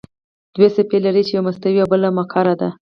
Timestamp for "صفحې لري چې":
0.75-1.33